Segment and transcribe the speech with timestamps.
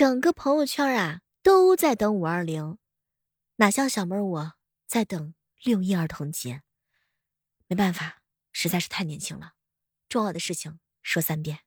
[0.00, 2.78] 整个朋友圈啊都在等五二零，
[3.56, 4.54] 哪像小妹儿我
[4.86, 6.62] 在等六一儿童节。
[7.66, 9.52] 没办法，实在是太年轻了。
[10.08, 11.58] 重要的事情说三遍。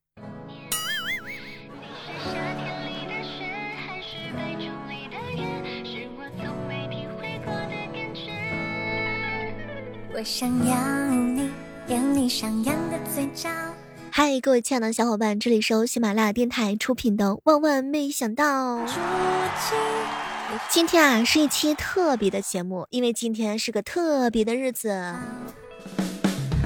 [10.11, 11.51] 我想要你，
[11.87, 13.51] 有你上扬的嘴角。
[14.15, 18.77] 嗨，各位亲爱的小伙伴，这里是由喜马拉雅电台出品的《万万没想到》。
[20.69, 24.89] 今天啊，是一期特别的节目，因为今天是个特别的日子。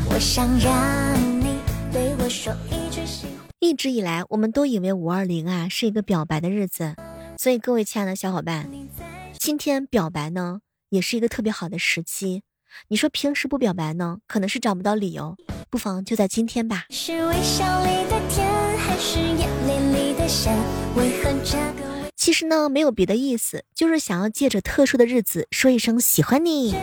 [0.09, 3.35] 我想让你对我说一句喜欢。
[3.59, 6.97] 一直以来，我们都以为五二零啊是一个表白的日子，
[7.38, 8.69] 所以各位亲爱的小伙伴，
[9.39, 12.43] 今天表白呢，也是一个特别好的时机。
[12.89, 15.38] 你说平时不表白呢，可能是找不到理由，
[15.70, 16.85] 不妨就在今天吧。
[22.16, 26.75] 其实呢，没有别的意思，就是想要借着特殊的日子说一声喜欢你。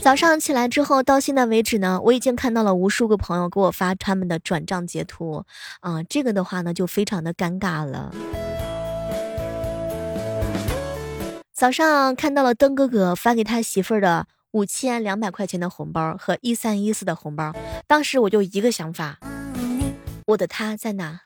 [0.00, 5.44] 早上起来之后，到现在为止呢，我已经看到了无数个朋友给我发他们的转账截图，
[5.80, 8.14] 啊，这个的话呢，就非常的尴尬了。
[11.58, 17.52] 早上看到了登哥哥发给他媳妇儿的五千两百块钱的红包和一三一四的红包，
[17.88, 19.18] 当时我就一个想法，
[20.28, 21.22] 我的他在哪？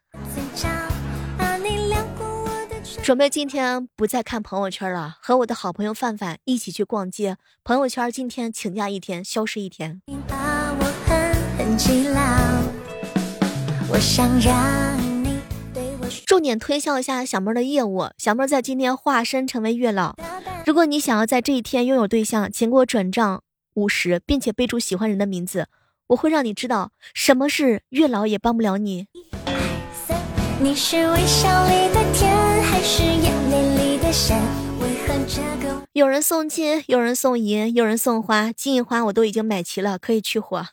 [3.02, 7.36] 准备今天不再看朋友圈了，和我的好朋友范范一起去逛街。
[7.62, 10.00] 朋友圈今天请假一天，消失一天。
[13.90, 15.11] 我想让。
[16.26, 18.06] 重点推销一下小妹的业务。
[18.18, 20.14] 小妹在今天化身成为月老。
[20.64, 23.42] 如果你想要在这一天拥有对象，请给我转账
[23.74, 25.66] 五十，并且备注喜欢人的名字，
[26.08, 29.06] 我会让你知道什么是月老也帮不了你。
[35.92, 40.66] 有人送金，有人送银，有人送花，金银花我都已经买齐了，可以去货。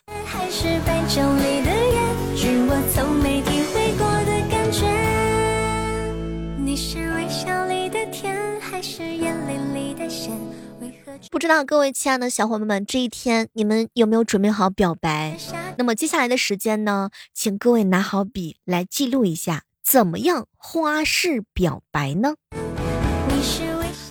[11.32, 15.38] 不知道各位亲爱的小伙伴们，这一天你们有没有准备好表白？
[15.78, 22.36] 那么接下来的时间呢，请各位拿好笔来记录一下，怎么样花式表白呢？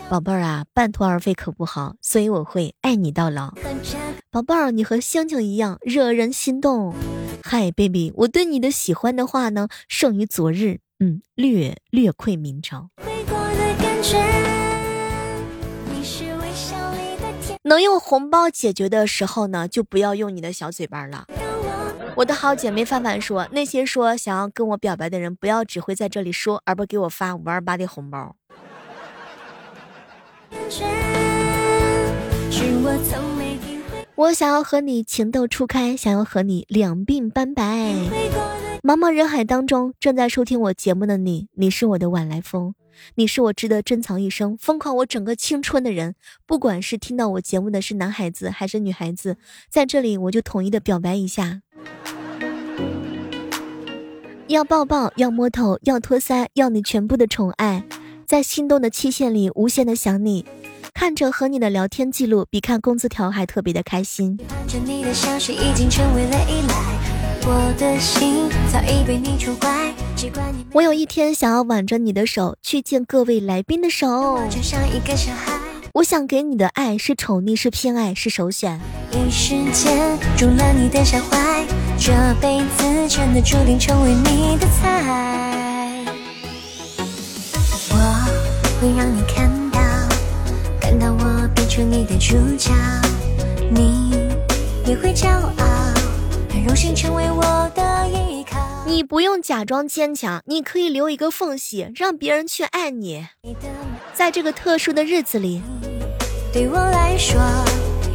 [0.09, 3.55] 宝贝儿啊，半途而废可不好，所以我会爱你到老。
[4.31, 6.95] 宝贝儿，你和星星一样惹人心动。
[7.43, 12.91] 嗨，baby，我对你的喜欢的话呢，胜于昨日，嗯，略略愧明朝。
[17.63, 21.27] 能用红包解决的时候呢，就不要用你的小嘴巴了。
[22.17, 28.35] 我的好姐妹范范说，那些说想要跟我表白的人，不要只会在这里说，而不给我发五二八的红包。
[34.17, 37.63] 我想要和你情窦初开，想要和你两鬓斑白。
[38.83, 42.75] 茫茫人海当中，正在收听我节目的你，你是我的晚来风。
[43.16, 46.14] 你是我值得珍藏一生、疯狂我整个青春的人。
[46.47, 49.36] 不管是听到我节目的是男孩子还是女孩子，
[49.70, 51.62] 在这里我就统一的表白一下：
[54.47, 57.84] 要抱抱，要摸头，要托腮，要你全部的宠爱，
[58.26, 60.44] 在心动的期限里无限的想你，
[60.94, 64.38] 看着和你的聊天记录，比看工资条还特别的开心
[64.84, 67.08] 你的香水已经成为了依赖。
[67.47, 69.93] 我的心早已被你宠坏，
[70.72, 74.38] 我有一天想要挽着你的手去见各位来宾的手，
[75.94, 78.78] 我想给你的爱是宠溺是偏爱是首选。
[79.10, 81.65] 一时间中了你的小怀，
[81.98, 86.04] 这辈子真的注定成为你的菜。
[87.91, 87.97] 我
[88.81, 89.81] 会让你看到，
[90.81, 92.71] 看到我变成你的主角，
[93.71, 94.10] 你
[94.87, 95.78] 也会骄傲。
[96.65, 97.43] 荣幸成为我
[97.75, 98.59] 的依靠。
[98.87, 103.27] 你不用假装坚强，你可以留一个缝隙，让别人去爱你。
[104.15, 105.63] 在这个特殊的日子里，
[106.53, 107.41] 对我来说，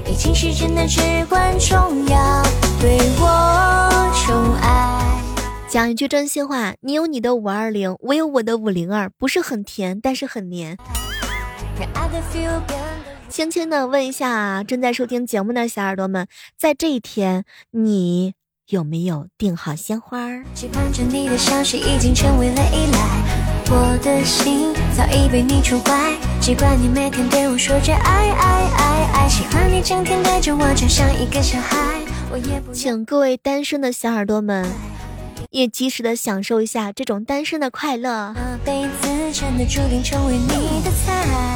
[0.10, 1.00] 已经是真的至
[1.30, 2.44] 关重要。
[2.82, 5.22] 对我宠爱。
[5.68, 10.78] 讲一句真心话，你有你的五二零，我有我的五零二，不是很甜，但是很黏。
[13.34, 18.36] 轻轻的问一下正在收听节目的小耳朵们，在这一天，你
[18.68, 20.44] 有没有订好鲜花？
[20.54, 32.00] 期盼着你的消息已经成为了依赖，我的心早已被你宠坏，习惯你每天对我说着爱爱爱爱，喜欢你整天带着我就像一个小孩。
[32.32, 34.64] 我也不请各位单身的小耳朵们。
[35.50, 38.36] 也及时的享受一下这种单身的快乐。
[38.64, 41.53] 辈子真的注定成为你的菜。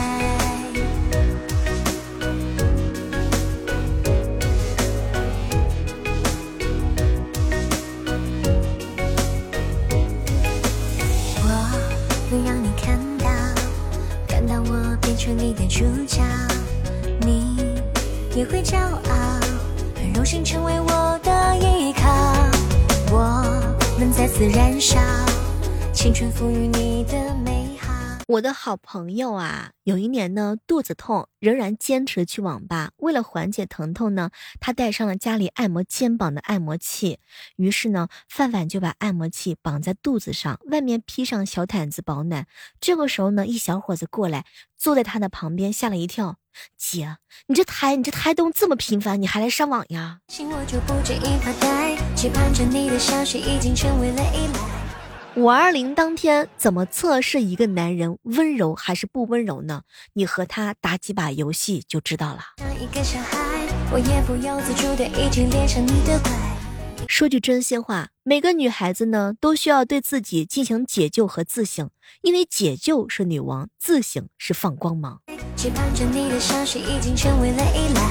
[15.27, 16.21] 成你的主角，
[17.19, 17.57] 你
[18.33, 19.39] 也会骄傲，
[19.93, 22.09] 很荣幸成为我的依靠。
[23.11, 24.97] 我们再次燃烧，
[25.91, 27.26] 青春赋予你的。
[28.27, 32.91] 我的好朋友啊，有一年呢肚子痛，仍然坚持去网吧。
[32.97, 37.19] 为了缓解疼痛呢，他带上了家里按摩肩膀的按摩器。
[37.55, 42.47] 于是呢，范范就把按摩器绑在肚子上，外面披上小毯子保暖。
[42.81, 44.43] 这个时候呢，一小伙子过来
[44.75, 46.35] 坐在他的旁边，吓了一跳。
[46.75, 47.15] 姐，
[47.45, 50.19] 你这胎，你这胎动这么频繁，你还来上网呀？
[55.37, 59.83] 五二零当天怎么测试一个男人温柔还是不温柔呢？
[60.13, 62.39] 你和他打几把游戏就知道了。
[67.07, 71.87] 说句真心话，每个女孩子呢都需要对自己进行解救和自省，
[72.23, 75.21] 因为解救是女王，自省是放光芒。
[75.55, 78.01] 期盼着你的消息已经成为了依赖，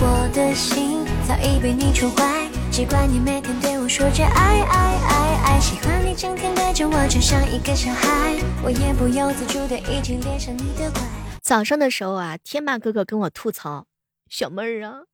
[0.00, 11.00] 我的心早已被你宠坏，习惯你每天对我说着爱爱爱爱，喜欢你整天带着我就像一个小孩，我也不由自主的已经恋上你的怪。
[11.40, 13.86] 早上的时候啊，天霸哥哥跟我吐槽，
[14.28, 15.04] 小妹儿啊，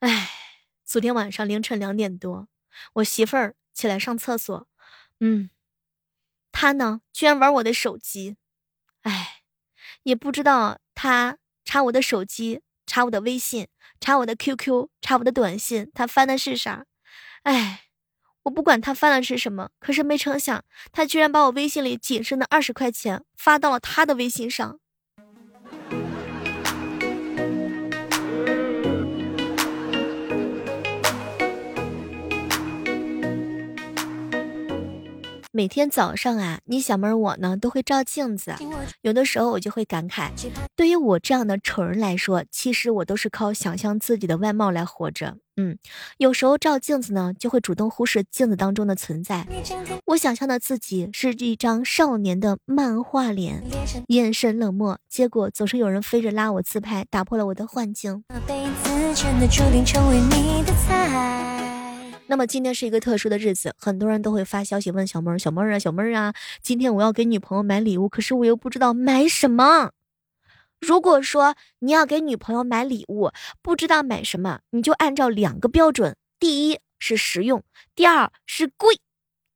[0.00, 0.28] 哎，
[0.84, 2.48] 昨天晚上凌晨两点多，
[2.92, 4.66] 我媳妇儿起来上厕所，
[5.20, 5.48] 嗯，
[6.52, 8.36] 她呢居然玩我的手机，
[9.04, 9.40] 哎，
[10.02, 10.78] 也不知道。
[10.94, 13.68] 他查我的手机，查我的微信，
[14.00, 16.84] 查我的 QQ，查我的短信，他翻的是啥？
[17.44, 17.84] 哎，
[18.42, 24.78] 我不管他翻的是什么，可是没成想，他居然把我微信里仅剩的二十块钱发到了他的微信上。
[35.60, 38.54] 每天早上啊，你小妹儿我呢都会照镜子，
[39.02, 40.30] 有的时候我就会感慨，
[40.74, 45.36] 对于我这样的丑人来说，其实我都是靠想象自己的外貌来活着。
[45.58, 45.76] 嗯，
[46.16, 49.46] 有时候照镜子呢，就会主动忽视镜子当中的存在。
[50.06, 53.62] 我想象的自己是一张少年的漫画脸，
[54.06, 58.24] 眼神冷漠，结果总是有人飞着拉我自拍，打破了我的幻境。
[62.30, 66.32] 那么今天是一个特殊的日子，很多人都会发消息问小妹儿、小妹儿啊、小妹儿啊，
[66.62, 69.90] 今天我要给女朋友买礼物，可是我又不知道买什么。
[70.78, 77.64] 如果说你要给女朋友买礼物，不知道买什么，你就按照两个标准：第一是实用，
[77.96, 79.00] 第二是贵。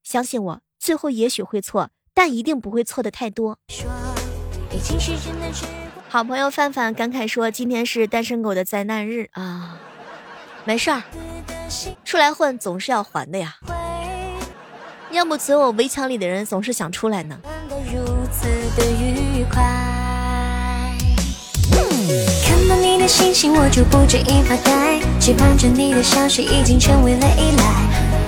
[0.02, 3.56] 相信我，最后也许会错，但一定不会错的太多。
[6.08, 9.78] 好朋友范范感慨说：“今天是单身狗的灾难日啊，
[10.64, 11.04] 没事儿。”
[12.04, 13.56] 出来混总是要还的呀，
[15.10, 17.38] 要不所有围墙里的人总是想出来呢。
[22.44, 27.64] 看到你的信息我就不止一发呆，期盼着你的消息已经成为了依赖，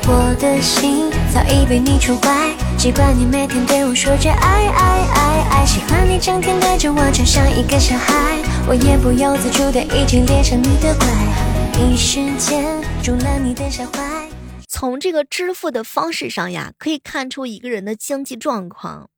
[0.09, 11.07] 我的心早已被你宠坏，习惯你每天对我说着爱爱爱爱，喜欢你整天带着我就像一个小孩，我也不由自主的已经恋上你的怪。
[11.78, 12.75] 一时间。
[14.69, 19.09] 从这个支付的方式上呀，可以看出一个人的经济状况。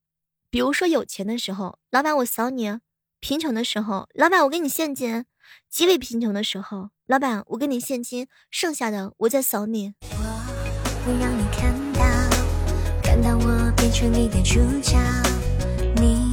[0.51, 2.79] 比如说有钱的时候，老板我扫你；
[3.21, 5.25] 贫穷的时候，老板我给你现金；
[5.69, 9.95] 极为贫穷的时候，老板我给你现金，剩下的我再扫你。
[10.03, 10.17] 我
[11.05, 12.01] 不让你看到，
[13.03, 14.97] 看到我变成你的主角，
[15.97, 16.33] 你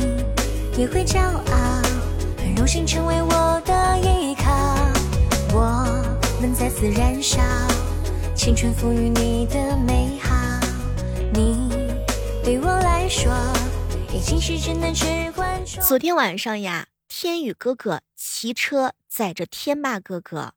[0.77, 1.81] 也会骄傲，
[2.37, 4.09] 很荣幸成为我的依靠。
[4.11, 4.14] 我。
[6.91, 7.41] 燃烧，
[8.35, 10.35] 青春赋予你的美好。
[11.33, 11.69] 你
[12.43, 13.33] 对我来说，
[14.13, 15.81] 已经是只能只关注。
[15.81, 20.53] 昨天晚上呀，天宇哥哥骑车载着天霸哥哥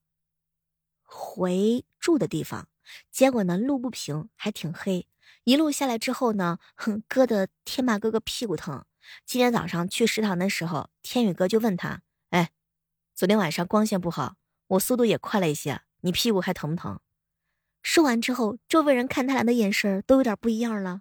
[1.02, 2.68] 回住的地方，
[3.10, 5.06] 结果呢路不平，还挺黑。
[5.44, 8.84] 一路下来之后呢，哼，硌得天霸哥哥屁股疼。
[9.24, 12.50] 今天早上去食堂的时候，天宇哥就问他：“哎，
[13.14, 14.34] 昨天晚上光线不好。”
[14.68, 16.98] 我速度也快了一些，你屁股还疼不疼？
[17.82, 21.00] 说完之后，周围人看他俩的眼神都有点不一样了。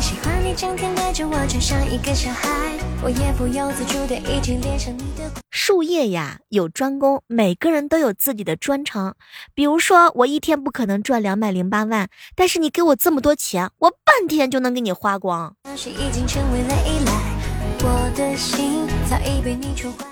[0.00, 2.48] 喜欢你整天带着我就像一个小孩，
[3.02, 5.30] 我也不由自主的已经恋上你的。
[5.50, 9.16] 术业呀有专攻，每个人都有自己的专长。
[9.54, 15.56] 比如说，我一天不可能赚两百零八万，但是你给我这么多钱，我半天就能给你花光。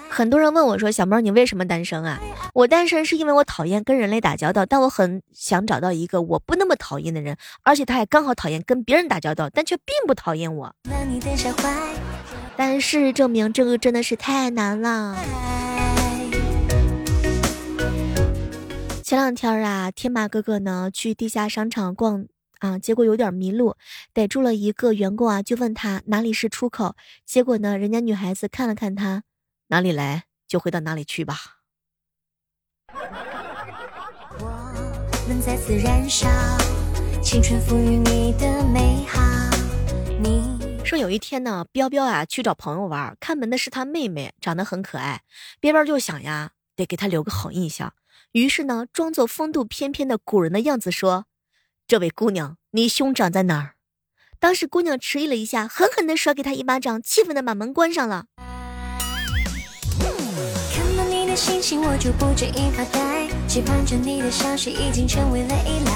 [0.09, 2.21] 很多人问我说：“小猫，你为什么单身啊？”
[2.53, 10.75] 我单身是因为我讨厌跟人类打交道，但我很想找到一个我不那么讨厌的人，而且他还刚好讨厌跟别人打交道，但却并不讨厌我。
[12.55, 15.17] 但事实证明这个真的是太难了。
[19.03, 22.27] 前两天啊，天马哥哥呢去地下商场逛
[22.62, 23.76] 啊，结果有点迷路，
[24.12, 26.95] 逮住了一个员工啊，就问他哪里是出口，
[27.26, 29.25] 结果呢，人家女孩子看了看他，
[29.66, 31.37] 哪里来就回到哪里去吧。
[34.45, 36.28] 我们再次燃烧，
[37.21, 39.21] 青春赋予你的美好。
[40.21, 45.23] 你说有一天呢，彪彪啊去找朋友玩，看门的是他妹妹，长得很可爱。
[45.59, 47.92] 彪彪就想呀，得给他留个好印象，
[48.31, 51.26] 于是呢，装作风度翩翩的古人的样子说
[51.93, 53.75] ：“这位姑娘，你兄长在哪儿？”
[54.41, 58.25] 当时姑娘迟疑了一下，狠狠地甩给他一巴掌，气愤地把门关上了。
[61.37, 65.93] 心情我就不经意发呆，期盼着你的消息已经成为了依赖。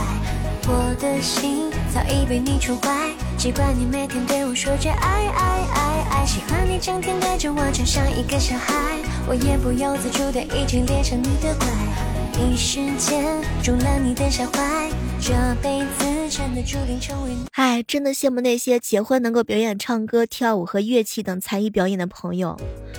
[0.68, 11.66] 我的心早已被你宠坏，习惯你每天对我说着爱爱爱爱，喜欢你整天带着我就像一个小孩，我也不由自主的已经恋上你的怪，
[12.38, 14.85] 一时间中了你的下怀，
[15.20, 15.32] 这
[15.62, 17.30] 辈子真的注定成为。
[17.52, 22.56] 唉，真的羡慕那些结婚能够表演唱歌、跳舞和乐器等才艺表演的朋友，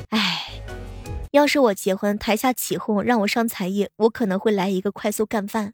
[0.09, 0.43] 唉。
[1.31, 5.74] 要是我结婚，台下起哄让我上才艺，我可能会来一个快速干饭。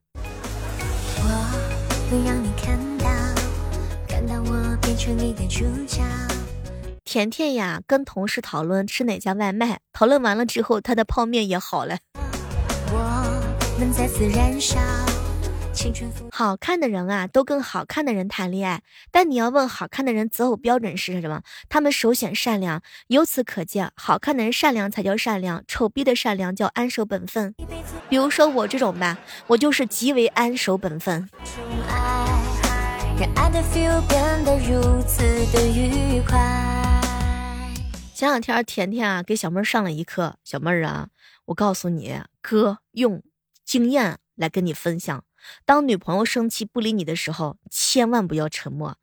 [7.06, 12.00] 甜甜呀，跟同事讨论吃哪家外卖，讨论完了之后，他的泡面也好了。
[12.92, 14.80] 我们再次燃烧。
[16.32, 18.84] 好看的人啊，都跟好看的人谈恋爱。
[19.12, 21.42] 但你要问好看的人择偶标准是什么？
[21.68, 22.82] 他们首选善良。
[23.08, 27.56] 由此可见，好看的人善良才叫善良，丑逼的善良叫安守本分。
[28.08, 31.28] 比如说我这种吧，我就是极为安守本分。
[38.14, 41.08] 前两天甜甜啊给小妹上了一课，小妹儿啊，
[41.46, 43.24] 我告诉你，哥用
[43.66, 45.24] 经验来跟你分享。
[45.66, 48.94] 当女朋友生气不理你的时候，千万不要沉默；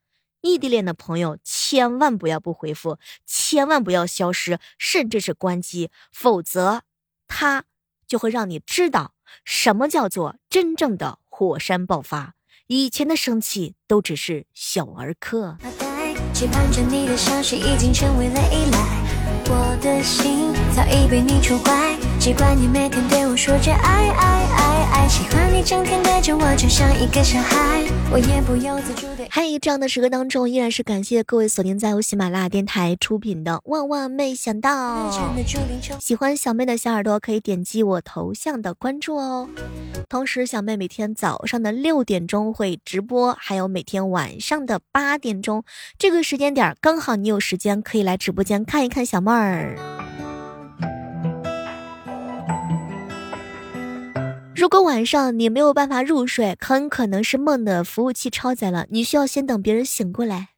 [0.40, 6.82] 异地恋的朋友千万不要不回复，千万不要消失，甚至是关机，否则
[7.28, 7.64] 他
[8.06, 12.34] 就会让你知道什么叫做真正的火山爆发。
[12.66, 15.58] 以前的生气都只是小儿科。
[19.52, 29.26] 我的心早已被你宠坏，习惯你每天对我说着爱爱爱爱，喜欢你整天带着我就像一个小孩，我也不由自主的。
[29.30, 35.10] 嗨，这样的时刻当中，依然是感谢各位锁定在由喜马拉雅电台出品的《万万没想到》。
[35.98, 39.48] 喜欢小妹的小耳朵可以点击我头像的关注哦。
[40.10, 45.64] 同时，小妹每天早上的六点钟会直播，还有每天晚上的八点钟，
[45.98, 49.99] 这个时间点刚好你有时间可以来直播间看一看小妹儿。
[54.60, 60.48] 如果晚上你没有办法入睡，很可能是梦的服务器超载了，你需要先等别人醒过来。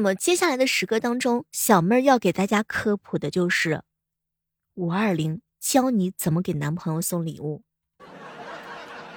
[0.00, 3.82] 那么接下来的时刻当中，小妹儿要给大家科普的就是
[4.76, 7.60] 五二零教你怎么给男朋友送礼物。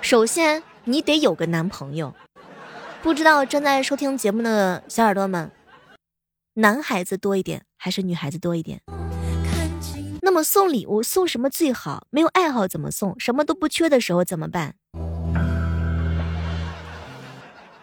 [0.02, 2.13] 首先，你得有个男朋友。
[3.02, 5.50] 不知道正在收听节目的小耳朵们，
[6.56, 8.82] 男孩子多一点还是女孩子多一点？
[10.22, 12.08] 那么送礼物送什么最好？
[12.10, 13.18] 没有爱好怎么送？
[13.18, 14.75] 什么都不缺的时候怎么办？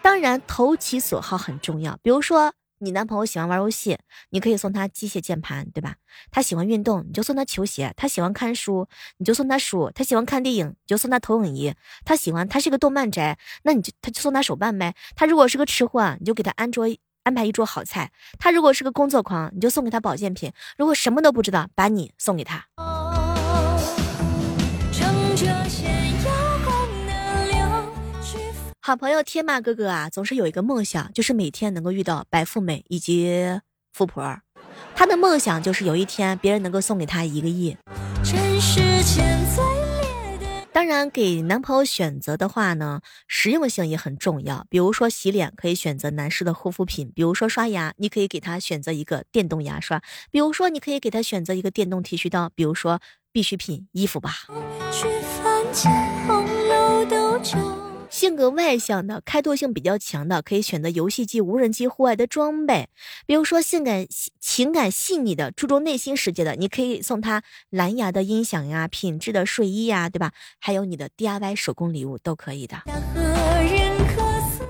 [0.02, 1.99] 当然，投其所好很重要。
[2.02, 2.52] 比如说。
[2.82, 3.99] 你男朋友喜欢玩游戏，
[4.30, 5.96] 你可以送他机械键盘，对吧？
[6.30, 11.75] 他喜欢运动，你就送他球鞋；他喜欢看书，你就送他书；他喜欢看电影，你就送他投影仪；
[12.06, 14.94] 他喜欢，他是个动漫宅，那你就他就送他手办呗。
[15.14, 16.87] 他如果是个吃货，你就给他安桌
[17.22, 18.08] 安排一桌好菜；
[18.38, 22.64] 他如果是个工作狂，你就送给他保健品；如果什么都不知道，把你送给他。
[28.90, 33.61] 好朋友天马哥哥啊，总是有一个梦想，就是每天能够遇到白富美以及
[33.92, 34.40] 富婆。
[34.97, 37.76] 他的梦想就是有一天别人能够送给他一个亿。
[40.73, 44.66] 当然，给男朋友选择的话呢，实用性也很重要。
[44.68, 54.32] 比如说洗脸可以选择男士的护肤品，比如说刷牙，你可以给他选择一个电动牙刷，比如说你可以给他选择一个电动剃须刀，比如说必需品衣服吧。
[58.20, 62.90] 性格外向的、开拓性比较强的，可以选择游戏机、无人机、户外的装备。
[63.24, 64.06] 比如说，性感、
[64.38, 70.32] 情感细腻的、注重内心世界的，你可以送他蓝牙的音响呀、品质的睡衣呀，对吧？
[70.58, 72.82] 还有你的 DIY 手工礼物都可以的。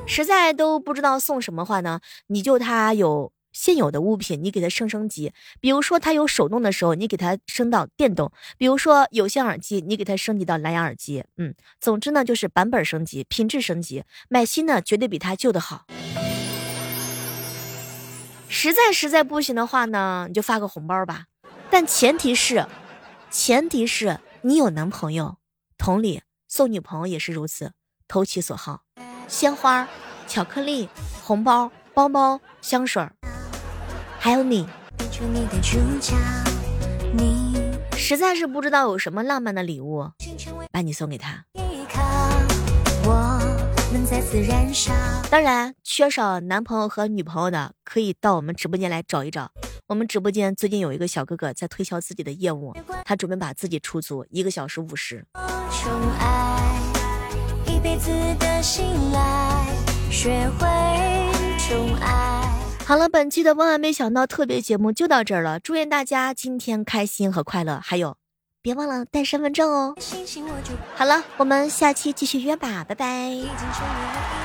[0.07, 3.33] 实在都不知道送什么话呢，你就他有。
[3.53, 11.25] 现有的物品，你给它升升级，比如说它有手动的时候，你给它升到电动；比如说有线耳机，你给它升级到蓝牙耳机。
[11.37, 15.87] 嗯，总之呢就是版本升级，品质升级，买新的绝对比它旧的好。
[18.49, 21.27] 实在实在不行的话呢，你就发个红包吧，
[21.71, 22.67] 但前提是，
[23.31, 25.37] 前提是你有男朋友。
[25.79, 27.73] 同理，送女朋友也是如此，
[28.07, 28.83] 投其所好，
[29.29, 29.89] 鲜花、
[30.27, 30.89] 巧克力、
[31.23, 33.03] 红包、包包、香水。
[34.23, 34.67] 还有你，
[37.97, 40.11] 实在是不知道有什么浪漫的礼物，
[40.71, 41.47] 把你送给他。
[45.31, 49.53] 当然，缺少男朋友和女朋友的，可以到我们直播间来找一找。
[49.87, 55.25] 我们直播间最近有一个小哥哥在推销自己的业务，他准备把自己出租，一个小时五十。
[62.91, 65.61] 好了，本期的万万没想到特别节目就到这儿了。
[65.61, 68.17] 祝愿大家今天开心和快乐，还有
[68.61, 69.95] 别忘了带身份证哦。
[70.97, 74.40] 好了，我们下期继续约吧，拜拜。